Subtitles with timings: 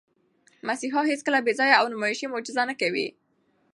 [0.67, 3.07] مسیحا هیڅکله بېځایه او نمایشي معجزه نه کوي.